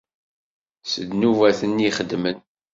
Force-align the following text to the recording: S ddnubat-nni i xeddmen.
S 0.91 0.93
ddnubat-nni 1.01 1.83
i 1.89 1.95
xeddmen. 1.97 2.37